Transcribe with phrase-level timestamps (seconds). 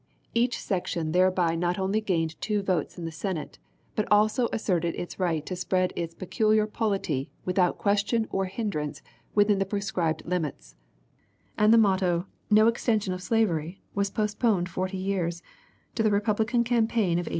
[0.33, 3.59] Each section thereby not only gained two votes in the Senate,
[3.95, 9.03] but also asserted its right to spread its peculiar polity without question or hindrance
[9.35, 10.75] within the prescribed limits;
[11.55, 15.43] and the motto, "No extension of slavery," was postponed forty years,
[15.93, 17.29] to the Republican campaign of 1860.